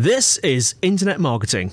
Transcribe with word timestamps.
This 0.00 0.38
is 0.38 0.76
Internet 0.80 1.20
Marketing. 1.20 1.72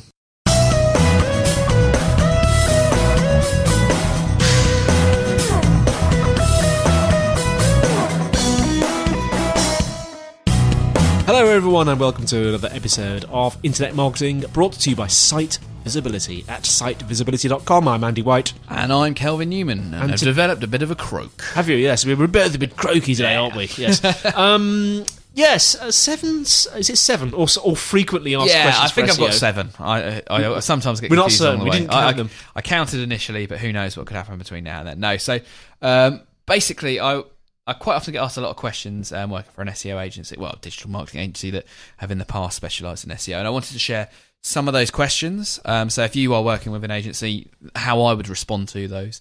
Hello, 11.25 11.45
everyone, 11.47 11.87
and 11.89 11.99
welcome 11.99 12.25
to 12.25 12.49
another 12.49 12.69
episode 12.71 13.23
of 13.29 13.57
Internet 13.63 13.95
Marketing 13.95 14.41
brought 14.53 14.73
to 14.73 14.89
you 14.89 14.95
by 14.95 15.07
Site 15.07 15.59
Visibility 15.83 16.43
at 16.49 16.63
sitevisibility.com. 16.63 17.87
I'm 17.87 18.03
Andy 18.03 18.21
White. 18.21 18.53
And 18.69 18.91
I'm 18.91 19.13
Kelvin 19.13 19.49
Newman, 19.49 19.79
and, 19.79 19.95
And 19.95 20.11
I've 20.11 20.19
to- 20.19 20.25
developed 20.25 20.63
a 20.63 20.67
bit 20.67 20.81
of 20.81 20.91
a 20.91 20.95
croak. 20.95 21.41
Have 21.53 21.69
you? 21.69 21.75
Yes, 21.77 22.05
we're 22.05 22.27
both 22.27 22.55
a 22.55 22.57
bit 22.57 22.75
croaky 22.75 23.15
today, 23.15 23.35
aren't 23.35 23.55
we? 23.55 23.69
Yes. 23.77 24.03
um, 24.35 25.05
yes, 25.37 25.75
uh, 25.75 25.91
seven. 25.91 26.41
Is 26.41 26.89
it 26.89 26.97
seven 26.97 27.33
or, 27.33 27.47
or 27.63 27.75
frequently 27.77 28.35
asked 28.35 28.47
yeah, 28.49 28.63
questions? 28.63 28.91
I 28.91 28.93
think 28.93 29.09
I've 29.09 29.17
got 29.17 29.33
seven. 29.33 29.69
I, 29.79 30.21
I, 30.29 30.55
I 30.55 30.59
sometimes 30.59 30.99
get 30.99 31.09
We're 31.09 31.15
not 31.15 31.23
confused 31.29 31.41
certain. 31.41 31.61
along 31.61 31.65
the 31.69 31.71
We 31.71 31.79
didn't 31.79 31.91
I, 31.91 32.01
count 32.01 32.07
I- 32.07 32.17
them. 32.17 32.29
I 32.55 32.61
counted 32.61 32.99
initially, 33.01 33.45
but 33.45 33.59
who 33.59 33.71
knows 33.71 33.95
what 33.95 34.05
could 34.07 34.17
happen 34.17 34.37
between 34.37 34.63
now 34.65 34.79
and 34.79 34.87
then. 34.89 34.99
No, 34.99 35.17
so 35.17 35.39
um, 35.81 36.21
basically, 36.45 36.99
I 36.99 37.21
I 37.65 37.73
quite 37.73 37.95
often 37.95 38.13
get 38.13 38.23
asked 38.23 38.37
a 38.37 38.41
lot 38.41 38.49
of 38.49 38.55
questions 38.55 39.11
um, 39.11 39.29
working 39.29 39.51
for 39.51 39.61
an 39.61 39.67
SEO 39.67 40.01
agency, 40.01 40.37
well, 40.37 40.53
a 40.53 40.57
digital 40.59 40.89
marketing 40.89 41.19
agency 41.21 41.51
that 41.51 41.65
have 41.97 42.11
in 42.11 42.17
the 42.17 42.25
past 42.25 42.55
specialised 42.55 43.05
in 43.05 43.11
SEO, 43.11 43.37
and 43.37 43.45
I 43.47 43.49
wanted 43.49 43.73
to 43.73 43.79
share 43.79 44.09
some 44.43 44.67
of 44.67 44.73
those 44.73 44.89
questions. 44.91 45.59
Um, 45.65 45.89
so 45.89 46.03
if 46.03 46.15
you 46.15 46.33
are 46.33 46.41
working 46.41 46.71
with 46.71 46.83
an 46.83 46.91
agency, 46.91 47.49
how 47.75 48.01
I 48.03 48.13
would 48.13 48.29
respond 48.29 48.69
to 48.69 48.87
those, 48.87 49.19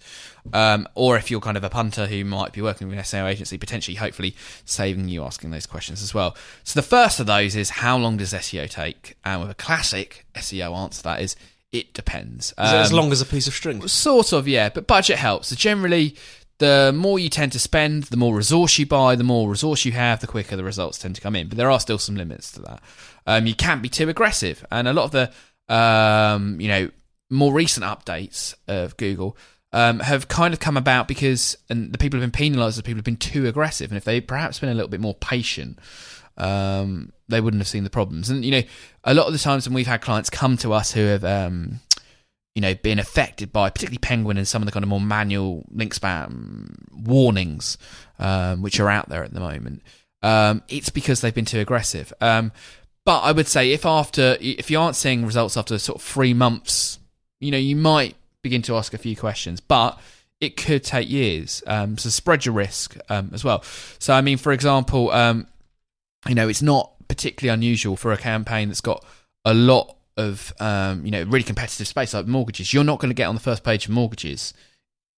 um, 0.52 0.86
or 0.94 1.16
if 1.16 1.30
you're 1.30 1.40
kind 1.40 1.56
of 1.56 1.64
a 1.64 1.70
punter 1.70 2.06
who 2.06 2.24
might 2.24 2.52
be 2.52 2.62
working 2.62 2.88
with 2.88 2.96
an 2.96 3.02
SEO 3.02 3.26
agency, 3.28 3.58
potentially, 3.58 3.96
hopefully, 3.96 4.36
saving 4.64 5.08
you 5.08 5.24
asking 5.24 5.50
those 5.50 5.66
questions 5.66 6.02
as 6.02 6.14
well. 6.14 6.36
So 6.62 6.78
the 6.78 6.86
first 6.86 7.18
of 7.18 7.26
those 7.26 7.56
is 7.56 7.70
how 7.70 7.96
long 7.98 8.18
does 8.18 8.32
SEO 8.32 8.70
take? 8.70 9.16
And 9.24 9.40
with 9.40 9.50
a 9.50 9.54
classic 9.54 10.26
SEO 10.36 10.76
answer, 10.76 11.02
that 11.02 11.20
is 11.20 11.34
it 11.72 11.92
depends. 11.92 12.50
Is 12.58 12.72
it 12.72 12.76
as 12.76 12.90
Um, 12.92 12.96
long 12.96 13.12
as 13.12 13.20
a 13.20 13.26
piece 13.26 13.48
of 13.48 13.52
string? 13.54 13.86
Sort 13.88 14.32
of, 14.32 14.46
yeah, 14.46 14.68
but 14.68 14.86
budget 14.86 15.18
helps. 15.18 15.48
So 15.48 15.56
generally, 15.56 16.14
the 16.58 16.92
more 16.96 17.18
you 17.18 17.28
tend 17.28 17.52
to 17.52 17.58
spend, 17.58 18.04
the 18.04 18.16
more 18.16 18.34
resource 18.34 18.78
you 18.78 18.86
buy, 18.86 19.14
the 19.14 19.24
more 19.24 19.48
resource 19.48 19.84
you 19.84 19.92
have, 19.92 20.20
the 20.20 20.26
quicker 20.26 20.56
the 20.56 20.64
results 20.64 20.98
tend 20.98 21.14
to 21.14 21.20
come 21.20 21.36
in. 21.36 21.48
But 21.48 21.58
there 21.58 21.70
are 21.70 21.80
still 21.80 21.98
some 21.98 22.16
limits 22.16 22.52
to 22.52 22.62
that. 22.62 22.82
Um, 23.26 23.46
you 23.46 23.54
can't 23.54 23.82
be 23.82 23.88
too 23.88 24.08
aggressive, 24.08 24.64
and 24.70 24.88
a 24.88 24.92
lot 24.92 25.04
of 25.04 25.10
the 25.12 25.74
um, 25.74 26.60
you 26.60 26.68
know 26.68 26.90
more 27.30 27.52
recent 27.52 27.84
updates 27.84 28.54
of 28.68 28.96
Google. 28.96 29.36
Um, 29.72 29.98
have 29.98 30.28
kind 30.28 30.54
of 30.54 30.60
come 30.60 30.76
about 30.76 31.06
because 31.06 31.58
and 31.68 31.92
the 31.92 31.98
people 31.98 32.18
have 32.18 32.22
been 32.22 32.30
penalised 32.30 32.78
the 32.78 32.82
people 32.82 32.98
have 32.98 33.04
been 33.04 33.16
too 33.16 33.46
aggressive, 33.46 33.90
and 33.90 33.98
if 33.98 34.04
they 34.04 34.20
perhaps 34.20 34.60
been 34.60 34.70
a 34.70 34.74
little 34.74 34.88
bit 34.88 35.00
more 35.00 35.14
patient, 35.14 35.78
um, 36.38 37.12
they 37.28 37.40
wouldn't 37.40 37.60
have 37.60 37.68
seen 37.68 37.84
the 37.84 37.90
problems. 37.90 38.30
And 38.30 38.44
you 38.44 38.52
know, 38.52 38.62
a 39.04 39.12
lot 39.12 39.26
of 39.26 39.32
the 39.32 39.38
times 39.38 39.68
when 39.68 39.74
we've 39.74 39.86
had 39.86 40.00
clients 40.00 40.30
come 40.30 40.56
to 40.58 40.72
us 40.72 40.92
who 40.92 41.04
have 41.04 41.24
um, 41.24 41.80
you 42.56 42.62
know, 42.62 42.74
being 42.74 42.98
affected 42.98 43.52
by 43.52 43.68
particularly 43.68 43.98
Penguin 43.98 44.38
and 44.38 44.48
some 44.48 44.62
of 44.62 44.66
the 44.66 44.72
kind 44.72 44.82
of 44.82 44.88
more 44.88 44.98
manual 45.00 45.62
link 45.70 45.94
spam 45.94 46.74
warnings, 46.90 47.76
um, 48.18 48.62
which 48.62 48.80
are 48.80 48.88
out 48.88 49.10
there 49.10 49.22
at 49.22 49.34
the 49.34 49.40
moment. 49.40 49.82
Um, 50.22 50.62
it's 50.66 50.88
because 50.88 51.20
they've 51.20 51.34
been 51.34 51.44
too 51.44 51.60
aggressive. 51.60 52.14
Um, 52.18 52.52
but 53.04 53.20
I 53.20 53.32
would 53.32 53.46
say 53.46 53.72
if 53.72 53.84
after, 53.84 54.38
if 54.40 54.70
you 54.70 54.80
aren't 54.80 54.96
seeing 54.96 55.26
results 55.26 55.58
after 55.58 55.78
sort 55.78 55.96
of 55.96 56.02
three 56.02 56.32
months, 56.32 56.98
you 57.40 57.50
know, 57.50 57.58
you 57.58 57.76
might 57.76 58.16
begin 58.40 58.62
to 58.62 58.76
ask 58.76 58.94
a 58.94 58.98
few 58.98 59.14
questions, 59.14 59.60
but 59.60 60.00
it 60.40 60.56
could 60.56 60.82
take 60.82 61.10
years. 61.10 61.62
Um, 61.66 61.98
so 61.98 62.08
spread 62.08 62.46
your 62.46 62.54
risk 62.54 62.96
um, 63.10 63.32
as 63.34 63.44
well. 63.44 63.64
So, 63.98 64.14
I 64.14 64.22
mean, 64.22 64.38
for 64.38 64.52
example, 64.52 65.10
um, 65.10 65.46
you 66.26 66.34
know, 66.34 66.48
it's 66.48 66.62
not 66.62 66.90
particularly 67.06 67.52
unusual 67.52 67.96
for 67.96 68.12
a 68.12 68.16
campaign 68.16 68.68
that's 68.68 68.80
got 68.80 69.04
a 69.44 69.52
lot 69.52 69.95
of 70.16 70.52
um, 70.60 71.04
you 71.04 71.10
know 71.10 71.22
really 71.24 71.44
competitive 71.44 71.86
space 71.86 72.14
like 72.14 72.26
mortgages. 72.26 72.72
You're 72.72 72.84
not 72.84 72.98
going 72.98 73.10
to 73.10 73.14
get 73.14 73.26
on 73.26 73.34
the 73.34 73.40
first 73.40 73.64
page 73.64 73.86
of 73.86 73.92
mortgages 73.92 74.54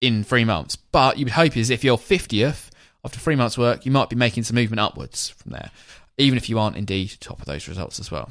in 0.01 0.25
three 0.25 0.45
months, 0.45 0.77
but 0.77 1.19
you 1.19 1.25
would 1.25 1.33
hope 1.33 1.57
is 1.57 1.71
if 1.71 1.83
you're 1.83 1.99
50th 1.99 2.71
after 3.05 3.19
three 3.19 3.37
months' 3.37 3.59
work, 3.59 3.87
you 3.87 3.93
might 3.93 4.11
be 4.11 4.17
making 4.17 4.43
some 4.43 4.55
movement 4.55 4.81
upwards 4.81 5.31
from 5.31 5.53
there, 5.53 5.71
even 6.17 6.37
if 6.37 6.49
you 6.49 6.59
aren't 6.59 6.77
indeed 6.77 7.17
top 7.21 7.41
of 7.41 7.47
those 7.47 7.69
results 7.69 7.99
as 7.99 8.11
well. 8.11 8.31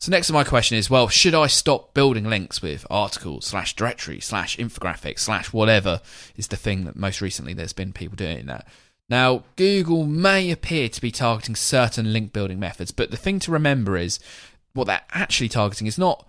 So 0.00 0.10
next 0.10 0.26
to 0.26 0.32
my 0.32 0.42
question 0.42 0.76
is, 0.76 0.90
well, 0.90 1.06
should 1.06 1.34
I 1.34 1.46
stop 1.46 1.94
building 1.94 2.24
links 2.24 2.60
with 2.60 2.84
articles 2.90 3.46
slash 3.46 3.76
directory 3.76 4.18
slash 4.18 4.56
infographics 4.56 5.20
slash 5.20 5.52
whatever 5.52 6.00
is 6.36 6.48
the 6.48 6.56
thing 6.56 6.84
that 6.86 6.96
most 6.96 7.20
recently 7.20 7.54
there's 7.54 7.72
been 7.72 7.92
people 7.92 8.16
doing 8.16 8.46
that. 8.46 8.66
Now, 9.08 9.44
Google 9.54 10.04
may 10.06 10.50
appear 10.50 10.88
to 10.88 11.00
be 11.00 11.12
targeting 11.12 11.54
certain 11.54 12.12
link 12.12 12.32
building 12.32 12.58
methods, 12.58 12.90
but 12.90 13.12
the 13.12 13.16
thing 13.16 13.38
to 13.40 13.52
remember 13.52 13.96
is 13.96 14.18
what 14.74 14.86
they're 14.86 15.02
actually 15.12 15.48
targeting 15.48 15.86
is 15.86 15.98
not 15.98 16.26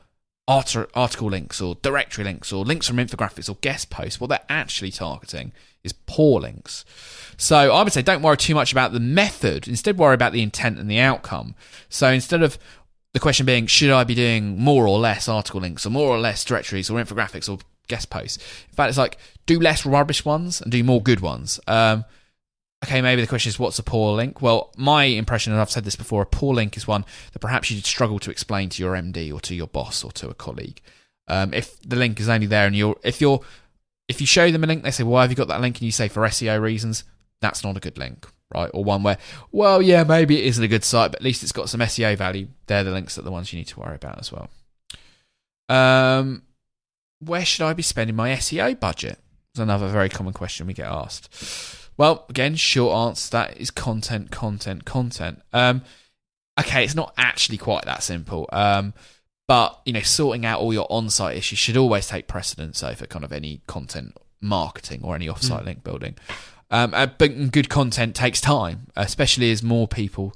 article 0.48 1.30
links 1.30 1.62
or 1.62 1.76
directory 1.76 2.24
links 2.24 2.52
or 2.52 2.66
links 2.66 2.88
from 2.88 2.98
infographics 2.98 3.50
or 3.50 3.56
guest 3.62 3.90
posts. 3.90 4.20
What 4.20 4.28
they're 4.28 4.40
actually 4.50 4.92
targeting 4.92 5.54
is 5.84 5.94
poor 5.94 6.42
links. 6.42 6.84
So 7.38 7.74
I 7.74 7.82
would 7.82 7.94
say 7.94 8.02
don't 8.02 8.22
worry 8.22 8.38
too 8.38 8.56
much 8.56 8.72
about 8.72 8.92
the 8.92 9.00
method. 9.00 9.68
Instead, 9.68 9.98
worry 9.98 10.16
about 10.16 10.34
the 10.34 10.42
intent 10.42 10.80
and 10.80 10.90
the 10.90 11.00
outcome. 11.00 11.56
So 11.90 12.10
instead 12.10 12.44
of 12.44 12.58
the 13.14 13.20
question 13.20 13.46
being, 13.46 13.68
should 13.68 13.92
I 13.92 14.04
be 14.04 14.16
doing 14.16 14.60
more 14.60 14.88
or 14.88 15.00
less 15.00 15.30
article 15.30 15.62
links 15.62 15.86
or 15.86 15.92
more 15.92 16.10
or 16.10 16.20
less 16.20 16.44
directories 16.44 16.90
or 16.90 17.02
infographics 17.02 17.50
or 17.50 17.60
guest 17.88 18.10
posts? 18.10 18.38
In 18.70 18.76
fact, 18.76 18.90
it's 18.90 18.98
like 18.98 19.18
do 19.46 19.60
less 19.60 19.86
rubbish 19.86 20.26
ones 20.26 20.62
and 20.62 20.72
do 20.72 20.84
more 20.84 21.02
good 21.02 21.22
ones. 21.22 21.60
Um, 21.68 22.06
okay, 22.84 23.02
maybe 23.02 23.22
the 23.22 23.28
question 23.28 23.50
is 23.50 23.58
what's 23.58 23.80
a 23.80 23.84
poor 23.84 24.16
link? 24.16 24.42
Well, 24.42 24.72
my 24.78 25.06
impression, 25.06 25.54
and 25.54 25.62
I've 25.62 25.72
said 25.72 25.86
this 25.86 25.96
before, 25.96 26.22
a 26.22 26.28
poor 26.28 26.54
link 26.54 26.78
is 26.78 26.88
one 26.88 27.06
that 27.32 27.40
perhaps 27.40 27.72
you'd 27.72 27.86
struggle 27.86 28.20
to 28.20 28.32
explain 28.32 28.70
to 28.70 28.84
your 28.84 28.94
MD 28.94 29.34
or 29.34 29.40
to 29.42 29.56
your 29.56 29.68
boss 29.68 30.04
or 30.04 30.12
to 30.14 30.30
a 30.30 30.34
colleague. 30.34 30.82
Um, 31.28 31.54
if 31.54 31.82
the 31.82 31.96
link 31.96 32.20
is 32.20 32.30
only 32.30 32.48
there 32.48 32.68
and 32.68 32.76
you're, 32.76 32.98
if 33.04 33.22
you're, 33.22 33.42
if 34.08 34.20
you 34.20 34.28
show 34.28 34.52
them 34.52 34.64
a 34.64 34.68
link, 34.68 34.84
they 34.84 34.92
say, 34.92 35.04
"Why 35.04 35.22
have 35.22 35.32
you 35.32 35.38
got 35.38 35.48
that 35.48 35.62
link?" 35.62 35.78
and 35.78 35.86
you 35.86 35.92
say, 35.92 36.10
"For 36.10 36.24
SEO 36.24 36.60
reasons," 36.62 37.06
that's 37.40 37.64
not 37.64 37.78
a 37.78 37.80
good 37.80 37.98
link, 37.98 38.28
right? 38.54 38.70
Or 38.74 38.84
one 38.84 39.04
where, 39.04 39.18
well, 39.52 39.82
yeah, 39.82 40.04
maybe 40.04 40.40
it 40.40 40.46
isn't 40.46 40.64
a 40.64 40.68
good 40.68 40.84
site, 40.84 41.12
but 41.12 41.22
at 41.22 41.24
least 41.24 41.44
it's 41.44 41.54
got 41.54 41.70
some 41.70 41.80
SEO 41.80 42.18
value. 42.18 42.48
They're 42.68 42.84
the 42.84 42.92
links 42.92 43.16
that 43.16 43.22
are 43.22 43.26
the 43.26 43.32
ones 43.32 43.54
you 43.54 43.60
need 43.60 43.68
to 43.70 43.80
worry 43.80 43.96
about 43.96 44.20
as 44.20 44.32
well. 44.32 44.50
Um, 45.70 46.44
where 47.20 47.46
should 47.46 47.66
I 47.66 47.74
be 47.74 47.84
spending 47.84 48.16
my 48.16 48.32
SEO 48.32 48.78
budget? 48.80 49.20
Is 49.56 49.60
another 49.60 49.88
very 49.88 50.10
common 50.10 50.34
question 50.34 50.68
we 50.68 50.74
get 50.74 50.88
asked. 50.88 51.34
Well, 51.98 52.26
again, 52.30 52.56
short 52.56 52.96
answer 52.96 53.32
that 53.32 53.58
is 53.58 53.72
content, 53.72 54.32
content, 54.32 54.86
content. 54.86 55.42
Um, 55.52 55.84
okay, 56.60 56.84
it's 56.84 56.96
not 56.96 57.14
actually 57.18 57.58
quite 57.58 57.86
that 57.86 58.04
simple. 58.04 58.50
Um, 58.52 58.94
but 59.48 59.82
you 59.86 59.94
know, 59.94 60.02
sorting 60.02 60.46
out 60.46 60.60
all 60.60 60.74
your 60.74 60.88
on-site 60.90 61.38
issues 61.38 61.60
should 61.60 61.78
always 61.78 62.08
take 62.08 62.28
precedence 62.28 62.82
over 62.82 63.06
kind 63.06 63.26
of 63.26 63.32
any 63.32 63.62
content 63.68 64.18
marketing 64.42 65.02
or 65.04 65.16
any 65.16 65.28
off-site 65.28 65.66
link 65.66 65.84
building. 65.84 66.16
Um, 66.72 66.92
uh, 66.96 67.06
but 67.06 67.52
good 67.52 67.70
content 67.70 68.16
takes 68.16 68.42
time, 68.42 68.88
especially 68.96 69.52
as 69.52 69.62
more 69.62 69.88
people 69.88 70.34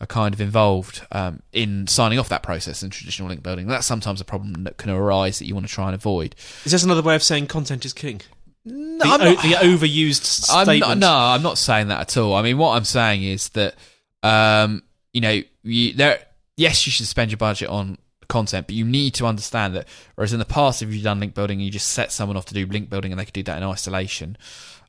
are 0.00 0.06
kind 0.06 0.32
of 0.32 0.40
involved 0.40 1.04
um, 1.10 1.42
in 1.52 1.88
signing 1.88 2.20
off 2.20 2.28
that 2.28 2.44
process 2.44 2.84
in 2.84 2.90
traditional 2.90 3.28
link 3.28 3.42
building. 3.42 3.66
That's 3.66 3.86
sometimes 3.86 4.20
a 4.20 4.24
problem 4.24 4.62
that 4.62 4.76
can 4.76 4.90
arise 4.90 5.40
that 5.40 5.46
you 5.46 5.54
want 5.54 5.66
to 5.66 5.72
try 5.72 5.86
and 5.86 5.94
avoid. 5.96 6.36
Is 6.64 6.70
this 6.70 6.84
another 6.84 7.02
way 7.02 7.16
of 7.16 7.22
saying 7.22 7.48
content 7.48 7.84
is 7.84 7.92
king? 7.92 8.20
No, 8.64 8.98
The, 8.98 9.04
I'm 9.06 9.20
o- 9.20 9.32
not- 9.34 9.42
the 9.42 9.50
overused 9.54 10.48
I'm 10.50 10.66
not, 10.80 10.98
no, 10.98 11.12
I'm 11.12 11.42
not 11.42 11.58
saying 11.58 11.88
that 11.88 12.00
at 12.00 12.16
all. 12.16 12.34
I 12.34 12.42
mean, 12.42 12.58
what 12.58 12.76
I'm 12.76 12.84
saying 12.84 13.22
is 13.24 13.48
that, 13.50 13.74
um, 14.22 14.82
you 15.12 15.20
know, 15.20 15.42
you, 15.64 15.92
there. 15.94 16.20
Yes, 16.56 16.86
you 16.86 16.92
should 16.92 17.06
spend 17.06 17.30
your 17.30 17.38
budget 17.38 17.68
on 17.70 17.98
content, 18.28 18.66
but 18.66 18.76
you 18.76 18.84
need 18.84 19.14
to 19.14 19.26
understand 19.26 19.74
that. 19.74 19.88
Whereas 20.14 20.32
in 20.32 20.38
the 20.38 20.44
past, 20.44 20.82
if 20.82 20.92
you've 20.92 21.02
done 21.02 21.18
link 21.18 21.34
building, 21.34 21.58
and 21.58 21.64
you 21.64 21.70
just 21.72 21.88
set 21.88 22.12
someone 22.12 22.36
off 22.36 22.44
to 22.46 22.54
do 22.54 22.66
link 22.66 22.88
building, 22.88 23.10
and 23.10 23.18
they 23.18 23.24
could 23.24 23.34
do 23.34 23.42
that 23.44 23.56
in 23.56 23.64
isolation. 23.64 24.36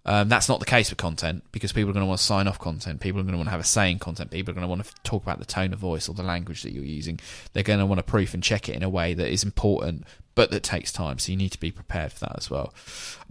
Um, 0.06 0.28
that's 0.28 0.50
not 0.50 0.60
the 0.60 0.66
case 0.66 0.90
with 0.90 0.98
content 0.98 1.44
because 1.52 1.72
people 1.72 1.90
are 1.90 1.94
going 1.94 2.04
to 2.04 2.08
want 2.08 2.20
to 2.20 2.26
sign 2.26 2.48
off 2.48 2.60
content. 2.60 3.00
People 3.00 3.22
are 3.22 3.24
going 3.24 3.34
to 3.34 3.38
want 3.38 3.48
to 3.48 3.52
have 3.52 3.62
a 3.62 3.66
say 3.66 3.90
in 3.90 4.00
content. 4.00 4.32
People 4.32 4.52
are 4.52 4.56
going 4.56 4.64
to 4.64 4.68
want 4.68 4.84
to 4.84 4.94
talk 5.04 5.24
about 5.24 5.40
the 5.40 5.46
tone 5.46 5.72
of 5.72 5.80
voice 5.80 6.10
or 6.10 6.16
the 6.16 6.24
language 6.24 6.64
that 6.64 6.74
you're 6.74 6.84
using. 6.84 7.20
They're 7.54 7.64
going 7.64 7.80
to 7.80 7.86
want 7.86 8.00
to 8.00 8.04
proof 8.04 8.34
and 8.34 8.44
check 8.44 8.68
it 8.68 8.76
in 8.76 8.84
a 8.84 8.90
way 8.90 9.14
that 9.14 9.32
is 9.32 9.44
important, 9.44 10.04
but 10.36 10.52
that 10.52 10.62
takes 10.62 10.92
time. 10.92 11.20
So 11.20 11.32
you 11.32 11.38
need 11.38 11.54
to 11.54 11.60
be 11.60 11.72
prepared 11.72 12.12
for 12.12 12.22
that 12.22 12.36
as 12.38 12.50
well. 12.50 12.74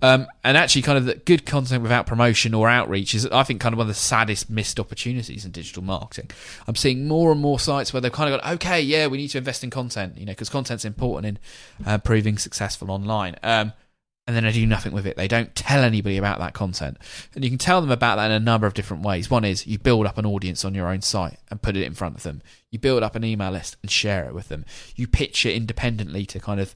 Um, 0.01 0.27
and 0.45 0.57
actually, 0.57 0.81
kind 0.81 0.97
of 0.97 1.05
the 1.05 1.17
good 1.17 1.45
content 1.45 1.83
without 1.83 2.07
promotion 2.07 2.55
or 2.55 2.71
outreach 2.71 3.15
is, 3.15 3.27
I 3.27 3.43
think, 3.43 3.61
kind 3.61 3.75
of 3.75 3.79
one 3.79 3.85
of 3.85 3.89
the 3.89 3.95
saddest 3.95 4.49
missed 4.49 4.81
opportunities 4.81 5.45
in 5.45 5.51
digital 5.51 5.83
marketing. 5.83 6.31
I'm 6.67 6.77
seeing 6.77 7.07
more 7.07 7.33
and 7.33 7.41
more 7.41 7.61
sites 7.61 7.93
where 7.93 8.01
they've 8.01 8.11
kind 8.11 8.33
of 8.33 8.41
gone, 8.41 8.55
okay, 8.55 8.81
yeah, 8.81 9.09
we 9.09 9.19
need 9.19 9.29
to 9.29 9.39
invest 9.39 9.63
in 9.63 9.69
content, 9.69 10.17
you 10.17 10.25
know, 10.25 10.33
because 10.33 10.49
content's 10.49 10.87
important 10.87 11.39
in 11.39 11.87
uh, 11.87 11.99
proving 11.99 12.39
successful 12.39 12.91
online. 12.91 13.37
Um, 13.43 13.75
and 14.27 14.37
then 14.37 14.45
they 14.45 14.53
do 14.53 14.67
nothing 14.67 14.93
with 14.93 15.07
it. 15.07 15.17
They 15.17 15.27
don't 15.27 15.55
tell 15.55 15.83
anybody 15.83 16.17
about 16.17 16.39
that 16.39 16.55
content. 16.55 16.97
And 17.35 17.43
you 17.43 17.51
can 17.51 17.59
tell 17.59 17.81
them 17.81 17.91
about 17.91 18.17
that 18.17 18.27
in 18.27 18.33
a 18.33 18.41
number 18.41 18.69
of 18.69 18.75
different 18.75 19.03
ways. 19.03 19.29
One 19.29 19.45
is 19.45 19.67
you 19.67 19.79
build 19.79 20.07
up 20.07 20.17
an 20.17 20.27
audience 20.27 20.65
on 20.65 20.75
your 20.75 20.89
own 20.89 21.03
site 21.03 21.39
and 21.51 21.61
put 21.61 21.77
it 21.77 21.85
in 21.85 21.95
front 21.95 22.17
of 22.17 22.23
them. 22.23 22.41
You 22.71 22.79
build 22.79 23.03
up 23.03 23.17
an 23.17 23.25
email 23.25 23.51
list 23.51 23.77
and 23.83 23.91
share 23.91 24.25
it 24.25 24.35
with 24.35 24.49
them. 24.49 24.65
You 24.95 25.09
pitch 25.09 25.45
it 25.45 25.57
independently 25.57 26.25
to 26.27 26.39
kind 26.39 26.61
of 26.61 26.75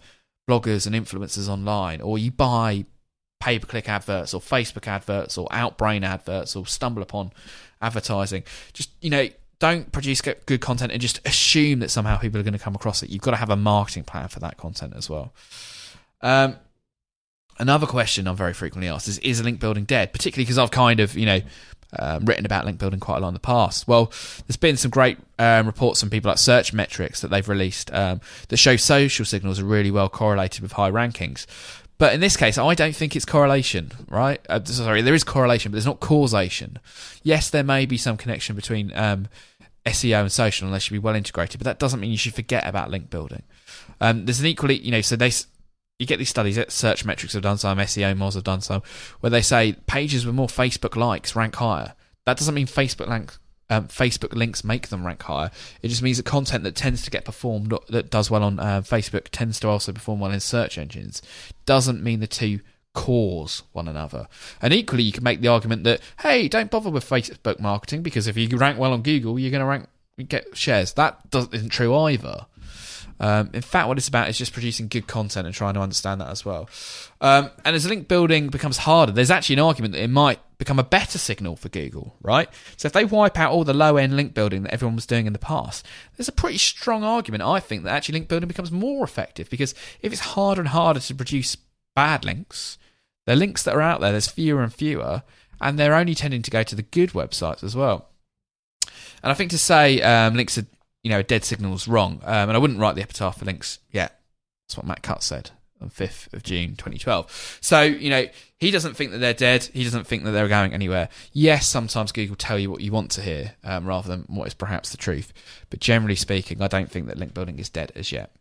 bloggers 0.49 0.87
and 0.87 0.97
influencers 0.97 1.49
online, 1.49 2.01
or 2.01 2.19
you 2.19 2.33
buy 2.33 2.85
pay 3.39 3.59
per 3.59 3.67
click 3.67 3.89
adverts 3.89 4.35
or 4.35 4.41
Facebook 4.41 4.89
adverts 4.89 5.39
or 5.39 5.47
Outbrain 5.49 6.05
adverts 6.05 6.57
or 6.57 6.65
StumbleUpon 6.65 7.31
advertising. 7.81 8.43
Just, 8.73 8.91
you 9.01 9.11
know, 9.11 9.29
don't 9.59 9.93
produce 9.93 10.21
good 10.21 10.61
content 10.61 10.91
and 10.91 11.01
just 11.01 11.21
assume 11.25 11.79
that 11.79 11.91
somehow 11.91 12.19
people 12.19 12.41
are 12.41 12.43
going 12.43 12.53
to 12.55 12.59
come 12.59 12.75
across 12.75 13.03
it. 13.03 13.11
You've 13.11 13.23
got 13.23 13.31
to 13.31 13.37
have 13.37 13.51
a 13.51 13.57
marketing 13.57 14.05
plan 14.05 14.29
for 14.29 14.41
that 14.41 14.57
content 14.57 14.95
as 14.97 15.09
well. 15.09 15.33
Um, 16.21 16.57
another 17.59 17.87
question 17.87 18.27
I'm 18.27 18.37
very 18.37 18.53
frequently 18.53 18.89
asked 18.89 19.09
is: 19.09 19.19
Is 19.19 19.43
link 19.43 19.61
building 19.61 19.85
dead? 19.85 20.13
Particularly 20.13 20.45
because 20.45 20.59
I've 20.59 20.71
kind 20.71 21.01
of 21.01 21.17
you 21.17 21.27
know 21.27 21.41
um, 21.99 22.25
written 22.25 22.47
about 22.47 22.65
link 22.65 22.79
building 22.79 23.01
quite 23.01 23.19
a 23.19 23.21
lot 23.21 23.29
in 23.29 23.35
the 23.35 23.41
past. 23.41 23.87
Well, 23.87 24.07
there's 24.47 24.57
been 24.57 24.77
some 24.77 24.91
great 24.91 25.19
um, 25.39 25.67
reports 25.67 26.01
from 26.01 26.11
people 26.11 26.29
like 26.29 26.39
Searchmetrics 26.39 27.21
that 27.21 27.29
they've 27.29 27.49
released 27.49 27.93
um, 27.93 28.21
that 28.49 28.57
show 28.57 28.77
social 28.77 29.25
signals 29.25 29.61
are 29.61 29.65
really 29.65 29.91
well 29.91 30.09
correlated 30.09 30.63
with 30.63 30.73
high 30.73 30.91
rankings. 30.91 31.47
But 31.99 32.13
in 32.13 32.21
this 32.21 32.37
case, 32.37 32.59
I 32.59 32.75
don't 32.75 32.95
think 32.95 33.17
it's 33.17 33.25
correlation, 33.25 33.91
right? 34.11 34.45
Uh, 34.51 34.63
sorry, 34.65 35.01
there 35.01 35.15
is 35.15 35.25
correlation, 35.25 35.73
but 35.73 35.77
there's 35.77 35.87
not 35.87 36.01
causation. 36.01 36.79
Yes, 37.23 37.49
there 37.49 37.65
may 37.65 37.87
be 37.87 37.97
some 37.97 38.19
connection 38.19 38.55
between 38.55 38.95
um, 38.95 39.29
SEO 39.87 40.21
and 40.21 40.33
social, 40.33 40.71
they 40.71 40.79
should 40.79 40.93
be 40.93 40.99
well 40.99 41.15
integrated, 41.15 41.59
but 41.59 41.65
that 41.65 41.79
doesn't 41.79 42.01
mean 42.01 42.11
you 42.11 42.19
should 42.19 42.35
forget 42.35 42.67
about 42.67 42.91
link 42.91 43.09
building. 43.09 43.45
Um, 44.01 44.27
there's 44.27 44.41
an 44.41 44.47
equally, 44.47 44.79
you 44.79 44.91
know, 44.91 45.01
so 45.01 45.17
they 45.17 45.31
you 45.99 46.07
get 46.07 46.19
these 46.19 46.29
studies 46.29 46.57
that 46.57 46.69
Searchmetrics 46.69 47.33
have 47.33 47.43
done 47.43 47.59
some, 47.59 47.79
SEOmoz 47.79 48.35
have 48.35 48.45
done 48.45 48.61
some, 48.61 48.83
where 49.21 49.31
they 49.31 49.43
say 49.43 49.75
pages 49.87 50.27
with 50.27 50.35
more 50.35 50.49
Facebook 50.49 50.97
likes 50.97 51.35
rank 51.37 51.57
higher. 51.57 51.95
That 52.25 52.37
doesn't 52.37 52.55
mean 52.55 52.67
Facebook 52.67 53.09
links 53.09 53.39
um, 53.69 53.89
Facebook 53.89 54.33
links 54.33 54.65
make 54.65 54.89
them 54.89 55.05
rank 55.05 55.23
higher. 55.23 55.51
It 55.83 55.89
just 55.89 56.03
means 56.03 56.19
that 56.19 56.27
content 56.27 56.65
that 56.65 56.77
tends 56.77 57.03
to 57.03 57.11
get 57.11 57.25
performed, 57.25 57.75
that 57.89 58.11
does 58.11 58.31
well 58.31 58.45
on 58.45 58.61
uh, 58.61 58.83
Facebook, 58.83 59.29
tends 59.31 59.59
to 59.61 59.69
also 59.69 59.93
perform 59.93 60.21
well 60.21 60.31
in 60.31 60.41
search 60.41 60.79
engines. 60.79 61.23
Doesn't 61.65 62.03
mean 62.03 62.21
the 62.21 62.27
two 62.27 62.61
cause 62.95 63.63
one 63.73 63.89
another. 63.89 64.29
And 64.63 64.73
equally, 64.73 65.03
you 65.03 65.13
can 65.13 65.25
make 65.25 65.41
the 65.41 65.49
argument 65.49 65.85
that 65.85 66.01
hey, 66.21 66.49
don't 66.49 66.71
bother 66.71 66.91
with 66.91 67.09
Facebook 67.09 67.59
marketing 67.59 68.03
because 68.03 68.27
if 68.27 68.37
you 68.37 68.49
rank 68.57 68.79
well 68.79 68.93
on 68.93 69.03
Google, 69.03 69.39
you're 69.39 69.51
going 69.51 69.61
to 69.61 69.67
rank 69.67 69.89
get 70.29 70.57
shares. 70.57 70.95
That 70.95 71.29
doesn't, 71.31 71.53
isn't 71.55 71.69
true 71.71 71.95
either. 71.95 72.47
Um, 73.19 73.51
in 73.53 73.63
fact, 73.63 73.89
what 73.89 73.97
it's 73.97 74.09
about 74.09 74.29
is 74.29 74.37
just 74.37 74.53
producing 74.53 74.89
good 74.89 75.07
content 75.07 75.47
and 75.47 75.55
trying 75.55 75.75
to 75.75 75.81
understand 75.81 76.21
that 76.21 76.29
as 76.29 76.45
well. 76.45 76.69
Um, 77.21 77.51
and 77.65 77.75
as 77.75 77.87
link 77.87 78.09
building 78.09 78.49
becomes 78.49 78.79
harder, 78.79 79.13
there's 79.13 79.31
actually 79.31 79.55
an 79.55 79.61
argument 79.61 79.95
that 79.95 80.03
it 80.03 80.11
might 80.11 80.41
become 80.59 80.79
a 80.79 80.85
better 80.85 81.19
signal 81.19 81.57
for 81.57 81.69
Google, 81.69 82.17
right? 82.23 82.49
So 82.77 82.87
if 82.87 82.93
they 82.93 83.05
wipe 83.05 83.39
out 83.39 83.53
all 83.53 83.65
the 83.65 83.75
low 83.75 83.97
end 83.97 84.17
link 84.17 84.35
building 84.35 84.63
that 84.63 84.73
everyone 84.73 84.97
was 84.97 85.07
doing 85.07 85.27
in 85.27 85.33
the 85.33 85.39
past, 85.39 85.87
there's 86.17 86.29
a 86.29 86.33
pretty 86.33 86.59
strong 86.59 87.05
argument, 87.05 87.43
I 87.43 87.61
think, 87.61 87.85
that 87.85 87.95
actually 87.95 88.15
link 88.15 88.29
building 88.29 88.49
becomes 88.49 88.71
more 88.71 89.05
effective 89.05 89.51
because 89.51 89.75
if 90.01 90.13
it's 90.13 90.21
harder 90.21 90.61
and 90.61 90.69
harder 90.69 91.01
to 91.01 91.15
produce 91.15 91.57
bad 91.95 92.25
links, 92.25 92.79
the 93.27 93.37
links 93.37 93.63
that 93.65 93.75
are 93.75 93.83
out 93.83 94.01
there, 94.01 94.13
there's 94.13 94.29
fewer 94.29 94.63
and 94.63 94.73
fewer, 94.73 95.23
and 95.61 95.79
they're 95.79 95.95
only 95.95 96.15
tending 96.15 96.43
to 96.43 96.51
go 96.51 96.63
to 96.63 96.75
the 96.75 96.83
good 96.83 97.11
websites 97.11 97.65
as 97.65 97.75
well. 97.75 98.09
And 99.23 99.33
I 99.33 99.35
think 99.35 99.51
to 99.51 99.59
say 99.59 100.01
um, 100.03 100.35
links 100.35 100.59
are 100.59 100.67
you 101.07 101.11
know, 101.11 101.23
dead 101.23 101.45
signal 101.45 101.73
is 101.73 101.87
wrong. 101.87 102.21
Um, 102.25 102.49
and 102.49 102.53
I 102.53 102.59
wouldn't 102.59 102.81
write 102.81 102.97
the 102.97 103.01
epitaph 103.01 103.39
for 103.39 103.45
links 103.45 103.79
yet. 103.93 104.19
That's 104.67 104.77
what 104.77 104.87
Matt 104.87 105.05
Cutts 105.05 105.25
said 105.25 105.53
on 105.81 105.89
5th 105.89 106.33
of 106.33 106.43
June 106.43 106.71
2012. 106.71 107.59
So, 107.61 107.83
you 107.83 108.11
know, 108.11 108.27
he 108.59 108.73
doesn't 108.73 108.95
think 108.95 109.13
that 109.13 109.19
they're 109.19 109.33
dead. 109.33 109.63
He 109.73 109.85
doesn't 109.85 110.05
think 110.05 110.25
that 110.25 110.33
they're 110.33 110.49
going 110.49 110.73
anywhere. 110.73 111.09
Yes, 111.33 111.69
sometimes 111.69 112.11
Google 112.11 112.35
tell 112.35 112.59
you 112.59 112.73
what 112.73 112.81
you 112.81 112.91
want 112.91 113.13
to 113.13 113.23
hear 113.23 113.53
um, 113.63 113.87
rather 113.87 114.09
than 114.09 114.25
what 114.27 114.49
is 114.49 114.55
perhaps 114.55 114.91
the 114.91 114.97
truth. 114.97 115.33
But 115.71 115.79
generally 115.79 116.17
speaking, 116.17 116.61
I 116.61 116.67
don't 116.67 116.91
think 116.91 117.07
that 117.07 117.19
link 117.19 117.33
building 117.33 117.61
is 117.61 117.69
dead 117.69 117.93
as 117.95 118.11
yet. 118.11 118.35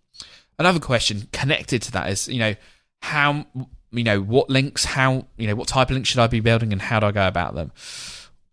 Another 0.58 0.80
question 0.80 1.28
connected 1.32 1.84
to 1.84 1.92
that 1.92 2.10
is, 2.10 2.28
you 2.28 2.40
know, 2.40 2.56
how, 3.04 3.46
you 3.92 4.04
know, 4.04 4.20
what 4.22 4.50
links, 4.50 4.86
how, 4.86 5.28
you 5.38 5.46
know, 5.46 5.54
what 5.54 5.68
type 5.68 5.92
of 5.92 5.94
links 5.94 6.10
should 6.10 6.20
I 6.20 6.26
be 6.26 6.40
building 6.40 6.74
and 6.74 6.82
how 6.82 7.00
do 7.00 7.06
I 7.06 7.12
go 7.12 7.28
about 7.28 7.54
them? 7.54 7.74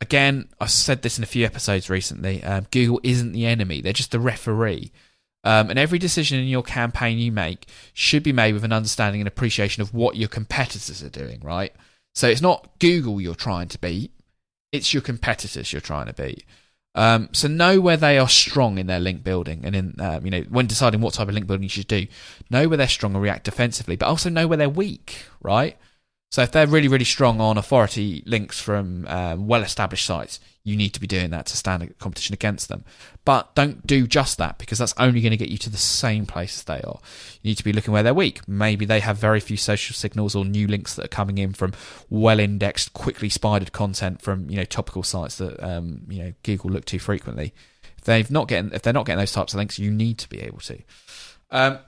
Again, 0.02 0.48
I've 0.60 0.70
said 0.70 1.02
this 1.02 1.16
in 1.16 1.24
a 1.24 1.28
few 1.28 1.46
episodes 1.46 1.88
recently. 1.88 2.42
Um, 2.42 2.66
Google 2.70 3.00
isn't 3.04 3.32
the 3.32 3.46
enemy; 3.46 3.80
they're 3.80 3.92
just 3.92 4.10
the 4.10 4.20
referee. 4.20 4.92
Um, 5.44 5.70
and 5.70 5.78
every 5.78 5.98
decision 5.98 6.38
in 6.38 6.46
your 6.46 6.62
campaign 6.62 7.18
you 7.18 7.32
make 7.32 7.66
should 7.94 8.22
be 8.22 8.32
made 8.32 8.52
with 8.52 8.64
an 8.64 8.72
understanding 8.72 9.20
and 9.20 9.28
appreciation 9.28 9.80
of 9.80 9.94
what 9.94 10.16
your 10.16 10.28
competitors 10.28 11.02
are 11.02 11.08
doing. 11.08 11.40
Right. 11.40 11.72
So 12.14 12.28
it's 12.28 12.42
not 12.42 12.68
Google 12.80 13.20
you're 13.20 13.34
trying 13.36 13.68
to 13.68 13.78
beat; 13.78 14.12
it's 14.72 14.92
your 14.92 15.02
competitors 15.02 15.72
you're 15.72 15.80
trying 15.80 16.06
to 16.06 16.12
beat. 16.12 16.44
Um, 16.94 17.30
so 17.32 17.48
know 17.48 17.80
where 17.80 17.96
they 17.96 18.18
are 18.18 18.28
strong 18.28 18.76
in 18.76 18.88
their 18.88 19.00
link 19.00 19.22
building, 19.24 19.62
and 19.64 19.76
in 19.76 20.00
uh, 20.00 20.20
you 20.22 20.30
know 20.30 20.42
when 20.50 20.66
deciding 20.66 21.00
what 21.00 21.14
type 21.14 21.28
of 21.28 21.34
link 21.34 21.46
building 21.46 21.62
you 21.62 21.68
should 21.68 21.86
do, 21.86 22.08
know 22.50 22.68
where 22.68 22.76
they're 22.76 22.88
strong 22.88 23.14
and 23.14 23.22
react 23.22 23.44
defensively, 23.44 23.94
but 23.94 24.06
also 24.06 24.28
know 24.28 24.48
where 24.48 24.58
they're 24.58 24.68
weak. 24.68 25.26
Right. 25.40 25.78
So 26.32 26.40
if 26.40 26.50
they're 26.50 26.66
really, 26.66 26.88
really 26.88 27.04
strong 27.04 27.42
on 27.42 27.58
authority 27.58 28.22
links 28.24 28.58
from 28.58 29.06
um, 29.08 29.46
well-established 29.46 30.06
sites, 30.06 30.40
you 30.64 30.78
need 30.78 30.94
to 30.94 31.00
be 31.00 31.06
doing 31.06 31.28
that 31.28 31.44
to 31.44 31.58
stand 31.58 31.82
a 31.82 31.88
competition 31.88 32.32
against 32.32 32.70
them. 32.70 32.86
But 33.26 33.54
don't 33.54 33.86
do 33.86 34.06
just 34.06 34.38
that 34.38 34.56
because 34.56 34.78
that's 34.78 34.94
only 34.96 35.20
going 35.20 35.32
to 35.32 35.36
get 35.36 35.50
you 35.50 35.58
to 35.58 35.68
the 35.68 35.76
same 35.76 36.24
place 36.24 36.56
as 36.56 36.64
they 36.64 36.80
are. 36.80 37.00
You 37.42 37.50
need 37.50 37.58
to 37.58 37.64
be 37.64 37.74
looking 37.74 37.92
where 37.92 38.02
they're 38.02 38.14
weak. 38.14 38.48
Maybe 38.48 38.86
they 38.86 39.00
have 39.00 39.18
very 39.18 39.40
few 39.40 39.58
social 39.58 39.92
signals 39.92 40.34
or 40.34 40.46
new 40.46 40.66
links 40.66 40.94
that 40.94 41.04
are 41.04 41.08
coming 41.08 41.36
in 41.36 41.52
from 41.52 41.74
well-indexed, 42.08 42.94
quickly 42.94 43.28
spidered 43.28 43.72
content 43.72 44.22
from 44.22 44.48
you 44.48 44.56
know 44.56 44.64
topical 44.64 45.02
sites 45.02 45.36
that 45.36 45.62
um, 45.62 46.00
you 46.08 46.22
know 46.22 46.32
Google 46.44 46.70
look 46.70 46.86
to 46.86 46.98
frequently. 46.98 47.52
If 47.98 48.04
they've 48.04 48.30
not 48.30 48.48
getting, 48.48 48.72
if 48.72 48.80
they're 48.80 48.94
not 48.94 49.04
getting 49.04 49.18
those 49.18 49.32
types 49.32 49.52
of 49.52 49.58
links, 49.58 49.78
you 49.78 49.90
need 49.90 50.16
to 50.16 50.30
be 50.30 50.40
able 50.40 50.60
to. 50.60 50.78
Um, 51.50 51.78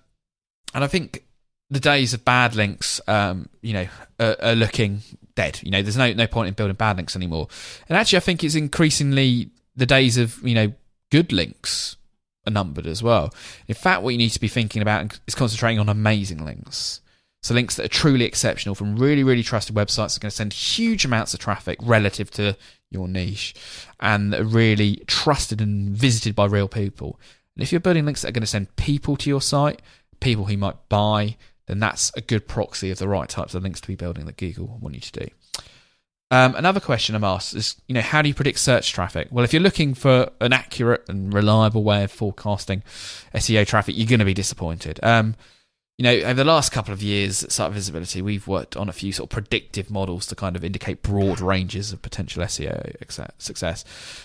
and 0.75 0.85
I 0.85 0.87
think 0.87 1.25
the 1.71 1.81
days 1.81 2.15
of 2.15 2.25
bad 2.25 2.55
links, 2.55 3.01
um, 3.07 3.49
you 3.63 3.73
know, 3.73 3.87
are, 4.21 4.37
are, 4.41 4.55
looking 4.55 5.01
dead. 5.35 5.61
You 5.63 5.71
know, 5.71 5.83
there's 5.83 5.97
no 5.97 6.13
no 6.13 6.27
point 6.27 6.49
in 6.49 6.55
building 6.55 6.77
bad 6.77 6.97
links 6.97 7.17
anymore. 7.17 7.49
And 7.89 7.97
actually, 7.97 8.19
I 8.19 8.21
think 8.21 8.45
it's 8.45 8.55
increasingly 8.55 9.51
the 9.77 9.87
days 9.87 10.17
of 10.17 10.41
you 10.47 10.55
know 10.55 10.73
good 11.11 11.33
links 11.33 11.97
are 12.47 12.53
numbered 12.53 12.87
as 12.87 13.03
well. 13.03 13.33
In 13.69 13.75
fact, 13.75 14.03
what 14.03 14.11
you 14.11 14.19
need 14.19 14.31
to 14.31 14.41
be 14.41 14.49
thinking 14.49 14.83
about 14.83 15.19
is 15.27 15.35
concentrating 15.35 15.79
on 15.79 15.89
amazing 15.89 16.45
links. 16.45 17.01
So 17.43 17.55
links 17.55 17.77
that 17.77 17.85
are 17.85 17.89
truly 17.89 18.25
exceptional 18.25 18.75
from 18.75 18.97
really, 18.97 19.23
really 19.23 19.43
trusted 19.43 19.77
websites 19.77 20.17
are 20.17 20.21
going 20.21 20.31
to 20.31 20.37
send 20.37 20.53
huge 20.55 21.05
amounts 21.05 21.35
of 21.35 21.41
traffic 21.41 21.79
relative 21.83 22.31
to 22.33 22.57
your 22.91 23.07
niche 23.07 23.55
and 24.01 24.35
are 24.35 24.45
really 24.45 25.03
trusted 25.07 25.61
and 25.61 25.91
visited 25.91 26.35
by 26.35 26.47
real 26.47 26.69
people. 26.69 27.21
And 27.55 27.63
if 27.63 27.71
you're 27.71 27.81
building 27.81 28.07
links 28.07 28.23
that 28.23 28.29
are 28.29 28.33
going 28.33 28.43
to 28.43 28.47
send 28.47 28.75
people 28.77 29.17
to 29.19 29.29
your 29.29 29.43
site, 29.43 29.83
people 30.21 30.47
who 30.47 30.57
might 30.57 30.89
buy, 30.89 31.37
then 31.67 31.79
that's 31.79 32.13
a 32.17 32.21
good 32.21 32.47
proxy 32.47 32.91
of 32.91 32.99
the 32.99 33.09
right 33.09 33.29
types 33.29 33.55
of 33.55 33.63
links 33.63 33.81
to 33.81 33.89
be 33.89 33.97
building 33.97 34.27
that 34.27 34.37
Google 34.37 34.79
want 34.81 34.95
you 34.95 35.01
to 35.01 35.13
do. 35.13 35.29
Um, 36.31 36.55
another 36.57 36.81
question 36.81 37.15
I'm 37.15 37.25
asked 37.25 37.55
is, 37.55 37.81
you 37.87 37.95
know, 37.95 38.01
how 38.01 38.23
do 38.23 38.29
you 38.29 38.35
predict 38.35 38.59
search 38.59 38.93
traffic? 38.93 39.29
Well, 39.31 39.45
if 39.45 39.53
you're 39.53 39.63
looking 39.63 39.95
for 39.95 40.31
an 40.41 40.53
accurate 40.53 41.05
and 41.09 41.33
reliable 41.33 41.85
way 41.85 42.03
of 42.05 42.11
forecasting 42.11 42.83
SEO 43.35 43.67
traffic, 43.67 43.97
you're 43.97 44.09
going 44.09 44.19
to 44.19 44.25
be 44.25 44.35
disappointed. 44.35 44.99
Um, 45.03 45.37
you 45.97 46.03
know, 46.03 46.13
over 46.13 46.35
the 46.35 46.45
last 46.45 46.73
couple 46.73 46.93
of 46.93 47.03
years 47.05 47.45
at 47.45 47.53
Site 47.53 47.71
Visibility, 47.71 48.21
we've 48.21 48.49
worked 48.49 48.77
on 48.77 48.89
a 48.89 48.93
few 48.93 49.13
sort 49.13 49.27
of 49.27 49.31
predictive 49.31 49.93
models 49.93 50.27
to 50.27 50.35
kind 50.35 50.57
of 50.57 50.65
indicate 50.65 51.03
broad 51.03 51.41
ranges 51.41 51.93
of 51.93 52.03
potential 52.03 52.43
SEO 52.43 52.97
success. 53.39 53.85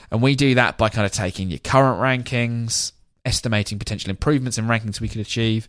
And 0.09 0.21
we 0.21 0.35
do 0.35 0.55
that 0.55 0.79
by 0.79 0.89
kind 0.89 1.05
of 1.05 1.11
taking 1.11 1.49
your 1.49 1.59
current 1.59 2.01
rankings, 2.01 2.93
estimating 3.23 3.77
potential 3.77 4.09
improvements 4.09 4.57
in 4.57 4.65
rankings 4.65 4.99
we 4.99 5.09
could 5.09 5.21
achieve, 5.21 5.67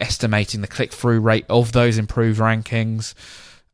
estimating 0.00 0.60
the 0.60 0.66
click 0.66 0.92
through 0.92 1.20
rate 1.20 1.46
of 1.48 1.72
those 1.72 1.98
improved 1.98 2.40
rankings 2.40 3.14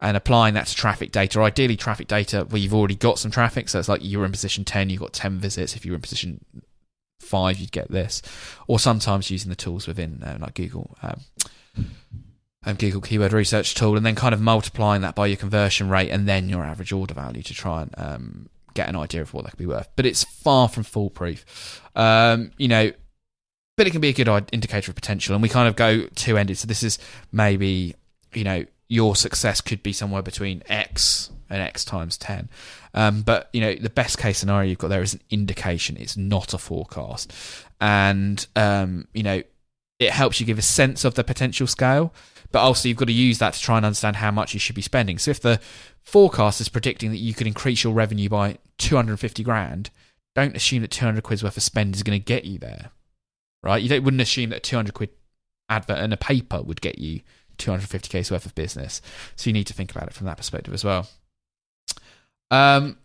and 0.01 0.17
applying 0.17 0.55
that 0.55 0.67
to 0.67 0.75
traffic 0.75 1.13
data. 1.13 1.41
Ideally, 1.41 1.77
traffic 1.77 2.09
data 2.09 2.47
where 2.49 2.61
you've 2.61 2.75
already 2.75 2.95
got 2.95 3.19
some 3.19 3.31
traffic. 3.31 3.69
So 3.69 3.79
it's 3.79 3.89
like 3.89 4.01
you're 4.03 4.25
in 4.25 4.33
position 4.33 4.65
10, 4.65 4.91
you've 4.91 5.01
got 5.01 5.13
10 5.13 5.39
visits. 5.39 5.77
If 5.77 5.87
you're 5.87 5.95
in 5.95 6.01
position 6.01 6.45
5, 7.21 7.59
you'd 7.59 7.73
get 7.73 7.91
this. 7.91 8.21
Or 8.67 8.79
sometimes 8.79 9.31
using 9.31 9.49
the 9.49 9.57
tools 9.57 9.87
within 9.87 10.23
uh, 10.23 10.39
like 10.41 10.55
Google. 10.55 10.97
Um, 11.03 11.21
um, 12.67 12.77
Google 12.77 13.01
Keyword 13.01 13.33
Research 13.33 13.75
tool, 13.75 13.97
and 13.97 14.07
then 14.07 14.15
kind 14.15 14.35
of 14.35 14.41
multiplying 14.41 15.03
that 15.03 15.15
by 15.15 15.27
your 15.27 15.37
conversion 15.37 15.89
rate 15.89 16.11
and 16.11 16.27
then 16.27 16.49
your 16.49 16.65
average 16.65 16.93
order 16.93 17.15
value 17.15 17.43
to 17.43 17.55
try 17.55 17.83
and 17.83 17.95
um, 17.99 18.49
get 18.75 18.89
an 18.89 18.97
idea 18.97 19.23
of 19.23 19.33
what 19.35 19.45
that 19.45 19.51
could 19.51 19.59
be 19.59 19.67
worth. 19.67 19.89
But 19.97 20.07
it's 20.07 20.25
far 20.25 20.69
from 20.69 20.83
foolproof. 20.83 21.81
Um, 21.95 22.51
you 22.59 22.69
know, 22.69 22.93
but 23.77 23.87
it 23.87 23.91
can 23.91 24.01
be 24.01 24.09
a 24.09 24.13
good 24.13 24.29
indicator 24.53 24.91
of 24.91 24.95
potential. 24.95 25.35
And 25.35 25.43
we 25.43 25.49
kind 25.49 25.69
of 25.69 25.77
go 25.77 26.07
two 26.15 26.37
ended. 26.37 26.59
So 26.59 26.67
this 26.67 26.83
is 26.83 26.99
maybe, 27.33 27.95
you 28.33 28.45
know, 28.45 28.65
your 28.89 29.17
success 29.17 29.61
could 29.61 29.83
be 29.83 29.93
somewhere 29.93 30.23
between 30.23 30.63
X 30.69 31.31
and 31.51 31.61
X 31.61 31.85
times 31.85 32.17
10. 32.17 32.49
Um, 32.95 33.23
but, 33.23 33.49
you 33.53 33.61
know, 33.61 33.75
the 33.75 33.91
best 33.91 34.19
case 34.19 34.39
scenario 34.39 34.71
you've 34.71 34.79
got 34.79 34.89
there 34.89 35.03
is 35.03 35.15
an 35.15 35.21
indication. 35.31 35.97
It's 35.97 36.17
not 36.17 36.55
a 36.55 36.59
forecast. 36.59 37.33
And, 37.81 38.47
um, 38.55 39.09
you 39.13 39.23
know, 39.23 39.43
it 39.99 40.11
helps 40.11 40.39
you 40.39 40.47
give 40.47 40.59
a 40.59 40.63
sense 40.63 41.05
of 41.05 41.15
the 41.15 41.25
potential 41.25 41.67
scale. 41.67 42.13
But 42.53 42.61
also, 42.61 42.89
you've 42.89 42.99
got 42.99 43.07
to 43.07 43.13
use 43.13 43.39
that 43.39 43.55
to 43.55 43.61
try 43.61 43.79
and 43.79 43.87
understand 43.87 44.17
how 44.17 44.31
much 44.31 44.55
you 44.55 44.61
should 44.61 44.77
be 44.77 44.83
spending. 44.83 45.19
So 45.19 45.33
if 45.33 45.41
the 45.41 45.61
forecast 46.03 46.61
is 46.61 46.69
predicting 46.69 47.11
that 47.11 47.17
you 47.17 47.35
could 47.35 47.49
increase 47.49 47.83
your 47.83 47.93
revenue 47.93 48.29
by 48.29 48.59
250 48.79 49.43
grand, 49.43 49.91
don't 50.37 50.55
assume 50.55 50.83
that 50.83 50.93
200 50.93 51.25
quid's 51.25 51.43
worth 51.43 51.57
of 51.57 51.65
spend 51.65 51.97
is 51.97 52.05
going 52.05 52.19
to 52.19 52.25
get 52.25 52.45
you 52.45 52.59
there 52.59 52.93
right? 53.65 53.83
You 53.83 54.01
wouldn't 54.01 54.21
assume 54.21 54.51
that 54.51 54.57
a 54.57 54.61
200 54.61 54.95
quid 54.95 55.11
advert 55.69 55.99
in 55.99 56.13
a 56.13 56.17
paper 56.17 56.63
would 56.63 56.81
get 56.81 56.99
you 56.99 57.21
250k's 57.59 58.31
worth 58.31 58.47
of 58.47 58.55
business. 58.55 59.01
So 59.37 59.49
you 59.49 59.55
need 59.55 59.67
to 59.69 59.73
think 59.75 59.91
about 59.91 60.09
it 60.09 60.15
from 60.15 60.27
that 60.27 60.37
perspective 60.37 60.75
as 60.75 60.85
well. 60.85 61.09
Um, 62.51 62.99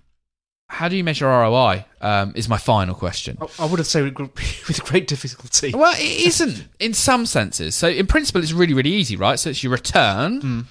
how 0.68 0.88
do 0.88 0.96
you 0.96 1.04
measure 1.04 1.25
ROI? 1.25 1.86
Um, 2.01 2.34
is 2.36 2.48
my 2.48 2.58
final 2.58 2.94
question. 2.94 3.38
I- 3.42 3.63
I 3.63 3.66
would 3.66 3.80
have 3.80 3.88
said 3.88 4.04
with 4.04 4.84
great 4.86 5.08
difficulty. 5.08 5.74
Well, 5.74 5.94
it 5.98 6.28
isn't 6.28 6.68
in 6.80 6.94
some 6.94 7.25
senses. 7.25 7.74
So, 7.75 7.88
in 7.89 8.06
principle, 8.06 8.42
it's 8.42 8.51
really, 8.51 8.74
really 8.74 8.92
easy, 8.92 9.16
right? 9.16 9.39
So, 9.39 9.50
it's 9.50 9.63
your 9.63 9.72
return. 9.72 10.42
Hmm. 10.42 10.62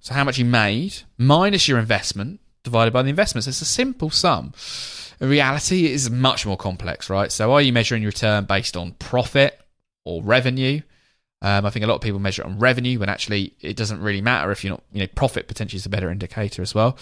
So, 0.00 0.14
how 0.14 0.24
much 0.24 0.38
you 0.38 0.44
made 0.44 0.96
minus 1.16 1.68
your 1.68 1.78
investment 1.78 2.40
divided 2.64 2.92
by 2.92 3.02
the 3.02 3.10
investment. 3.10 3.44
So, 3.44 3.50
it's 3.50 3.60
a 3.60 3.64
simple 3.64 4.10
sum. 4.10 4.52
Reality, 5.20 5.86
is 5.86 6.10
much 6.10 6.44
more 6.46 6.56
complex, 6.56 7.08
right? 7.08 7.32
So, 7.32 7.52
are 7.52 7.62
you 7.62 7.72
measuring 7.72 8.02
your 8.02 8.10
return 8.10 8.44
based 8.44 8.76
on 8.76 8.92
profit 8.92 9.58
or 10.04 10.22
revenue? 10.22 10.82
Um, 11.42 11.66
I 11.66 11.70
think 11.70 11.84
a 11.84 11.88
lot 11.88 11.96
of 11.96 12.00
people 12.00 12.18
measure 12.18 12.42
it 12.42 12.46
on 12.46 12.58
revenue 12.58 12.98
when 12.98 13.08
actually 13.08 13.54
it 13.60 13.76
doesn't 13.76 14.00
really 14.00 14.22
matter 14.22 14.50
if 14.50 14.64
you're 14.64 14.72
not, 14.72 14.82
you 14.92 15.00
know, 15.00 15.06
profit 15.14 15.48
potentially 15.48 15.76
is 15.76 15.86
a 15.86 15.90
better 15.90 16.10
indicator 16.10 16.62
as 16.62 16.74
well. 16.74 16.96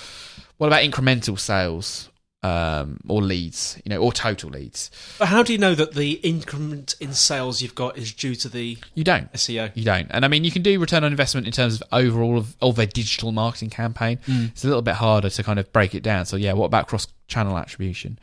What 0.59 0.67
about 0.67 0.83
incremental 0.83 1.39
sales 1.39 2.11
um, 2.43 2.99
or 3.09 3.23
leads, 3.23 3.81
you 3.85 3.91
know, 3.91 3.99
or 3.99 4.13
total 4.13 4.51
leads? 4.51 4.91
But 5.19 5.29
how 5.29 5.43
do 5.45 5.53
you 5.53 5.59
know 5.59 5.75
that 5.77 5.95
the 5.95 6.13
increment 6.15 6.95
in 7.01 7.15
sales 7.15 7.63
you've 7.63 7.77
got 7.77 7.97
is 7.97 8.13
due 8.13 8.35
to 8.35 8.49
the 8.49 8.77
You 8.95 9.05
don't. 9.05 9.33
SEO? 9.33 9.71
You 9.75 9.85
don't. 9.85 10.09
And 10.11 10.25
I 10.25 10.29
mean, 10.29 10.45
you 10.45 10.51
can 10.51 10.63
do 10.63 10.79
return 10.81 11.05
on 11.05 11.13
investment 11.13 11.47
in 11.47 11.53
terms 11.53 11.81
of 11.81 11.85
overall 11.93 12.37
of, 12.37 12.57
of 12.61 12.79
a 12.79 12.87
digital 12.87 13.31
marketing 13.33 13.71
campaign. 13.71 14.19
It's 14.27 14.65
a 14.65 14.67
little 14.67 14.83
bit 14.83 14.97
harder 14.97 15.31
to 15.31 15.43
kind 15.43 15.59
of 15.59 15.73
break 15.73 15.95
it 15.95 16.03
down. 16.03 16.27
So, 16.27 16.37
yeah, 16.37 16.53
what 16.55 16.67
about 16.67 16.89
cross 16.89 17.07
channel 17.27 17.57
attribution? 17.59 18.19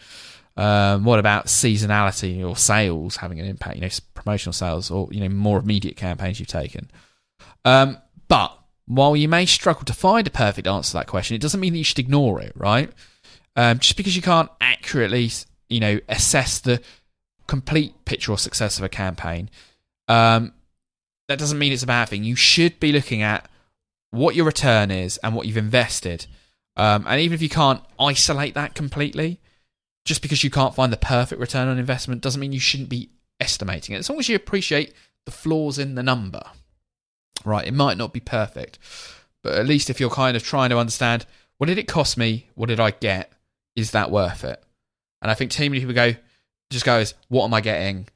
Um, 0.58 1.06
what 1.06 1.20
about 1.20 1.46
seasonality 1.46 2.48
or 2.48 2.56
sales 2.56 3.18
having 3.18 3.40
an 3.40 3.46
impact? 3.46 3.76
You 3.76 3.82
know, 3.82 3.90
promotional 4.14 4.54
sales 4.54 4.92
or, 4.92 5.08
you 5.12 5.20
know, 5.22 5.30
more 5.30 5.60
immediate 5.60 5.96
campaigns 5.96 6.40
you've 6.40 6.50
taken. 6.50 6.92
Um, 7.66 7.98
but 8.28 8.58
while 8.86 9.16
you 9.16 9.28
may 9.28 9.46
struggle 9.46 9.86
to 9.86 9.94
find 9.94 10.28
a 10.28 10.32
perfect 10.32 10.68
answer 10.68 10.92
to 10.92 10.98
that 10.98 11.08
question, 11.08 11.36
it 11.36 11.42
doesn't 11.42 11.60
mean 11.60 11.74
that 11.74 11.80
you 11.80 11.84
should 11.84 12.00
ignore 12.00 12.42
it, 12.42 12.54
right? 12.56 12.92
Um, 13.56 13.80
just 13.80 13.98
because 13.98 14.16
you 14.16 14.22
can't 14.22 14.50
accurately, 14.60 15.30
you 15.70 15.80
know, 15.80 16.00
assess 16.10 16.60
the 16.60 16.82
complete 17.48 18.06
picture 18.06 18.32
or 18.32 18.38
success 18.38 18.78
of 18.78 18.84
a 18.84 18.90
campaign, 18.90 19.50
um, 20.08 20.54
that 21.28 21.40
doesn't 21.40 21.60
mean 21.60 21.72
it's 21.72 21.84
a 21.84 21.88
bad 21.88 22.10
thing. 22.10 22.24
You 22.24 22.36
should 22.36 22.80
be 22.80 22.92
looking 22.92 23.22
at 23.22 23.50
what 24.10 24.36
your 24.36 24.46
return 24.46 24.92
is 24.92 25.18
and 25.20 25.36
what 25.36 25.48
you've 25.48 25.58
invested. 25.58 26.28
Um, 26.82 27.06
and 27.08 27.22
even 27.22 27.36
if 27.36 27.44
you 27.44 27.50
can't 27.50 27.84
isolate 28.00 28.56
that 28.56 28.74
completely, 28.74 29.40
just 30.04 30.24
because 30.24 30.44
you 30.44 30.50
can't 30.50 30.74
find 30.74 30.92
the 30.92 30.98
perfect 30.98 31.40
return 31.40 31.68
on 31.68 31.78
investment 31.78 32.22
doesn't 32.22 32.42
mean 32.42 32.54
you 32.54 32.60
shouldn't 32.60 32.90
be 32.90 33.12
estimating 33.40 33.94
it. 33.94 34.00
As 34.00 34.10
long 34.10 34.18
as 34.18 34.28
you 34.28 34.36
appreciate 34.36 34.92
the 35.26 35.32
flaws 35.32 35.78
in 35.78 35.94
the 35.94 36.02
number, 36.02 36.42
right? 37.46 37.68
It 37.68 37.76
might 37.76 38.00
not 38.00 38.14
be 38.14 38.20
perfect, 38.20 38.80
but 39.44 39.60
at 39.60 39.68
least 39.68 39.92
if 39.92 40.00
you're 40.00 40.10
kind 40.10 40.36
of 40.36 40.42
trying 40.42 40.72
to 40.72 40.80
understand 40.80 41.28
what 41.60 41.68
did 41.68 41.78
it 41.78 41.88
cost 41.88 42.18
me, 42.18 42.48
what 42.56 42.70
did 42.70 42.80
I 42.80 42.90
get, 42.90 43.32
is 43.76 43.92
that 43.92 44.10
worth 44.10 44.44
it? 44.44 44.64
And 45.22 45.30
I 45.30 45.36
think 45.36 45.52
too 45.52 45.70
many 45.70 45.82
people 45.82 45.94
go, 45.94 46.16
just 46.72 46.84
goes, 46.84 47.14
what 47.28 47.46
am 47.46 47.54
I 47.54 47.62
getting? 47.62 48.08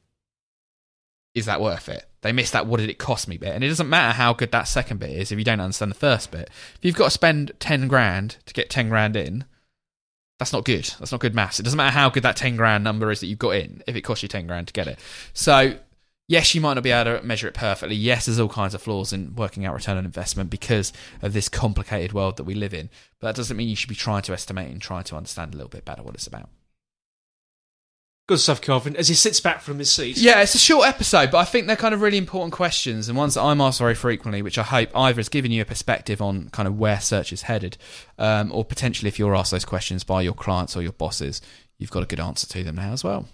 Is 1.36 1.45
that 1.45 1.62
worth 1.62 1.88
it? 1.88 2.03
They 2.25 2.32
miss 2.32 2.50
that 2.50 2.65
what 2.65 2.79
did 2.79 2.89
it 2.89 2.98
cost 2.98 3.27
me 3.27 3.38
bit. 3.38 3.53
And 3.53 3.63
it 3.63 3.67
doesn't 3.67 3.88
matter 3.88 4.12
how 4.12 4.34
good 4.34 4.51
that 4.51 4.67
second 4.67 5.00
bit 5.00 5.12
is 5.12 5.32
if 5.32 5.38
you 5.38 5.46
don't 5.46 5.60
understand 5.60 5.91
the 5.91 5.96
first 5.96 6.32
bit. 6.32 6.50
If 6.74 6.79
you've 6.82 6.96
got 6.96 7.05
to 7.05 7.12
spend 7.12 7.51
10 7.60 7.88
grand 7.88 8.38
to 8.48 8.53
get 8.55 8.67
10 8.67 8.89
grand 8.89 9.15
in, 9.15 9.46
that's 10.39 10.51
not 10.51 10.65
good. 10.65 10.86
That's 10.98 11.12
not 11.12 11.22
good 11.22 11.36
maths. 11.36 11.60
It 11.60 11.63
doesn't 11.63 11.77
matter 11.77 11.94
how 11.94 12.10
good 12.10 12.24
that 12.24 12.36
10 12.36 12.55
grand 12.55 12.84
number 12.84 13.12
is 13.12 13.20
that 13.20 13.27
you've 13.27 13.38
got 13.38 13.51
in 13.51 13.84
if 13.86 13.96
it 13.96 14.01
costs 14.01 14.24
you 14.24 14.27
10 14.27 14.48
grand 14.48 14.65
to 14.65 14.74
get 14.74 14.88
it. 14.88 14.98
So, 15.34 15.75
yes, 16.27 16.55
you 16.55 16.62
might 16.62 16.74
not 16.74 16.84
be 16.84 16.89
able 16.89 17.20
to 17.20 17.24
measure 17.24 17.48
it 17.48 17.53
perfectly. 17.53 17.96
Yes, 17.96 18.25
there's 18.25 18.39
all 18.39 18.50
kinds 18.50 18.74
of 18.74 18.82
flaws 18.82 19.13
in 19.13 19.36
working 19.36 19.63
out 19.63 19.75
return 19.75 19.98
on 19.98 20.03
investment 20.03 20.50
because 20.50 20.94
of 21.22 21.34
this 21.34 21.48
complicated 21.48 22.12
world 22.12 22.38
that 22.38 22.46
we 22.46 22.55
live 22.55 22.74
in. 22.74 22.89
But 23.20 23.27
that 23.27 23.36
doesn't 23.36 23.55
mean 23.55 23.70
you 23.70 23.75
should 23.75 23.88
be 23.88 23.94
trying 23.94 24.24
to 24.24 24.34
estimate 24.34 24.72
and 24.72 24.82
trying 24.82 25.03
to 25.03 25.15
understand 25.15 25.53
a 25.53 25.58
little 25.58 25.70
bit 25.70 25.86
better 25.86 26.01
what 26.01 26.15
it's 26.15 26.25
about. 26.25 26.50
Good 28.27 28.39
stuff, 28.39 28.60
Kelvin. 28.60 28.96
As 28.96 29.08
he 29.08 29.13
sits 29.13 29.39
back 29.39 29.62
from 29.62 29.77
his 29.77 29.91
seat. 29.91 30.17
Yeah, 30.17 30.41
it's 30.41 30.55
a 30.55 30.60
short 30.60 30.88
episode, 30.88 31.29
but 31.29 31.38
I 31.38 31.46
think 31.46 31.67
they're 31.67 31.75
kind 31.75 31.94
of 31.94 32.01
really 32.01 32.17
important 32.17 32.53
questions 32.53 33.08
and 33.08 33.15
ones 33.15 33.36
that 33.36 33.44
I'm 33.44 33.62
asked 33.62 33.77
very 33.77 33.94
frequently, 33.94 34.41
which 34.41 34.58
I 34.58 34.63
hope 34.63 34.89
either 34.96 35.17
has 35.17 35.29
given 35.29 35.51
you 35.51 35.62
a 35.62 35.65
perspective 35.65 36.24
on 36.24 36.50
kind 36.50 36.67
of 36.67 36.79
where 36.79 37.00
search 37.00 37.32
is 37.32 37.44
headed, 37.44 37.77
um, 38.17 38.51
or 38.51 38.65
potentially 38.65 39.10
if 39.10 39.20
you're 39.20 39.36
asked 39.36 39.51
those 39.51 39.65
questions 39.65 40.03
by 40.03 40.24
your 40.24 40.34
clients 40.34 40.75
or 40.75 40.82
your 40.82 40.94
bosses, 40.94 41.39
you've 41.77 41.91
got 41.91 42.01
a 42.01 42.08
good 42.08 42.20
answer 42.20 42.48
to 42.48 42.63
them 42.63 42.77
now 42.77 42.94
as 42.94 43.03
well. 43.03 43.27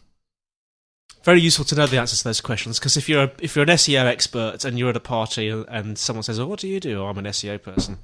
Very 1.23 1.39
useful 1.39 1.63
to 1.65 1.75
know 1.75 1.85
the 1.85 1.99
answers 1.99 2.19
to 2.19 2.23
those 2.25 2.41
questions 2.41 2.77
because 2.77 2.97
if 2.97 3.07
you're 3.07 3.23
a, 3.23 3.31
if 3.39 3.55
you're 3.55 3.63
an 3.63 3.69
SEO 3.69 4.05
expert 4.05 4.65
and 4.65 4.77
you're 4.77 4.89
at 4.89 4.97
a 4.97 5.01
party 5.01 5.49
and 5.49 5.97
someone 5.97 6.23
says, 6.23 6.39
"Oh, 6.39 6.47
what 6.47 6.59
do 6.59 6.67
you 6.67 6.79
do?" 6.79 6.99
Oh, 6.99 7.05
I'm 7.05 7.17
an 7.19 7.25
SEO 7.25 7.61
person. 7.61 7.99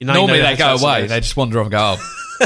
You 0.00 0.06
know, 0.06 0.12
you 0.12 0.18
Normally 0.20 0.40
they 0.40 0.56
go 0.56 0.76
away, 0.76 1.06
they 1.06 1.20
just 1.20 1.36
wander 1.36 1.58
off 1.58 1.64
and 1.66 1.72
go, 1.72 1.96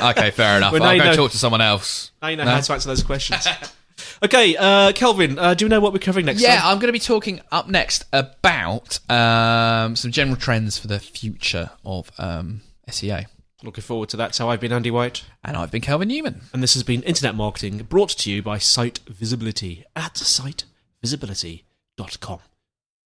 oh, 0.00 0.08
okay, 0.10 0.30
fair 0.30 0.56
enough. 0.56 0.72
Well, 0.72 0.80
now 0.80 0.88
I'll 0.88 0.94
you 0.96 1.02
go 1.02 1.10
know- 1.10 1.16
talk 1.16 1.30
to 1.32 1.38
someone 1.38 1.60
else. 1.60 2.10
Now 2.22 2.28
you 2.28 2.36
know 2.36 2.44
No. 2.44 2.52
how 2.52 2.60
to 2.60 2.72
answer 2.72 2.88
those 2.88 3.02
questions. 3.02 3.46
okay, 4.22 4.56
uh, 4.56 4.92
Kelvin, 4.92 5.38
uh, 5.38 5.54
do 5.54 5.64
you 5.64 5.68
know 5.68 5.80
what 5.80 5.92
we're 5.92 5.98
covering 5.98 6.26
next 6.26 6.40
Yeah, 6.40 6.60
time? 6.60 6.70
I'm 6.72 6.78
going 6.78 6.88
to 6.88 6.92
be 6.92 6.98
talking 6.98 7.40
up 7.50 7.68
next 7.68 8.04
about 8.12 8.98
um, 9.10 9.96
some 9.96 10.10
general 10.12 10.36
trends 10.36 10.78
for 10.78 10.86
the 10.86 10.98
future 10.98 11.70
of 11.84 12.10
um, 12.18 12.62
SEO. 12.88 13.26
Looking 13.62 13.82
forward 13.82 14.08
to 14.08 14.16
that. 14.16 14.34
So 14.34 14.48
I've 14.50 14.60
been 14.60 14.72
Andy 14.72 14.90
White, 14.90 15.24
And 15.44 15.56
I've 15.56 15.70
been 15.70 15.82
Kelvin 15.82 16.08
Newman. 16.08 16.40
and 16.52 16.62
this 16.62 16.74
has 16.74 16.82
been 16.82 17.02
Internet 17.02 17.34
Marketing 17.36 17.78
brought 17.78 18.10
to 18.10 18.30
you 18.30 18.42
by 18.42 18.58
Site 18.58 18.98
Visibility 19.06 19.84
at 19.94 20.14
sitevisibility.com. 20.14 22.38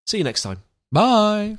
See 0.06 0.18
you 0.18 0.24
next 0.24 0.42
time. 0.42 0.62
Bye. 0.92 1.58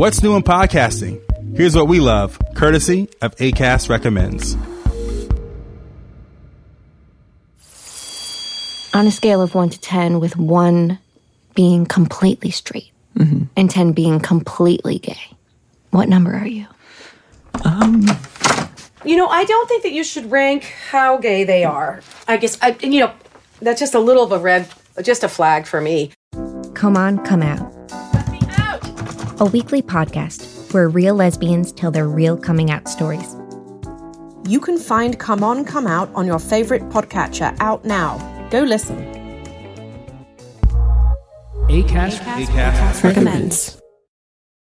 What's 0.00 0.22
new 0.22 0.34
in 0.34 0.42
podcasting? 0.42 1.20
Here's 1.54 1.76
what 1.76 1.86
we 1.86 2.00
love, 2.00 2.38
courtesy 2.54 3.10
of 3.20 3.36
ACAST 3.36 3.90
Recommends. 3.90 4.56
on 8.94 9.06
a 9.06 9.10
scale 9.10 9.42
of 9.42 9.54
1 9.54 9.68
to 9.68 9.78
10, 9.78 10.18
with 10.18 10.38
1 10.38 10.98
being 11.54 11.84
completely 11.84 12.50
straight 12.50 12.90
and 13.54 13.68
10 13.68 13.92
being 13.92 14.20
completely 14.20 14.98
gay, 14.98 15.20
what 15.90 16.08
number 16.08 16.32
are 16.32 16.46
you? 16.46 16.66
Um, 17.66 18.06
You 19.04 19.16
know, 19.16 19.28
I 19.28 19.44
don't 19.44 19.68
think 19.68 19.82
that 19.82 19.92
you 19.92 20.02
should 20.02 20.30
rank 20.30 20.64
how 20.88 21.18
gay 21.18 21.44
they 21.44 21.62
are. 21.62 22.00
I 22.26 22.38
guess, 22.38 22.56
I, 22.62 22.74
and, 22.82 22.94
you 22.94 23.00
know, 23.00 23.12
that's 23.60 23.80
just 23.80 23.94
a 23.94 24.00
little 24.00 24.24
of 24.24 24.32
a 24.32 24.38
red, 24.38 24.66
just 25.02 25.24
a 25.24 25.28
flag 25.28 25.66
for 25.66 25.82
me. 25.82 26.12
Come 26.72 26.96
on, 26.96 27.18
come 27.18 27.42
out. 27.42 27.79
A 29.40 29.46
weekly 29.46 29.80
podcast 29.80 30.74
where 30.74 30.90
real 30.90 31.14
lesbians 31.14 31.72
tell 31.72 31.90
their 31.90 32.06
real 32.06 32.36
coming 32.36 32.70
out 32.70 32.86
stories. 32.86 33.34
You 34.46 34.60
can 34.60 34.76
find 34.76 35.18
Come 35.18 35.42
On, 35.42 35.64
Come 35.64 35.86
Out 35.86 36.10
on 36.14 36.26
your 36.26 36.38
favorite 36.38 36.82
podcatcher 36.90 37.56
out 37.58 37.82
now. 37.86 38.18
Go 38.50 38.60
listen. 38.60 38.98
Acast 41.70 42.20
ACAST 42.20 43.02
Recommends. 43.02 43.79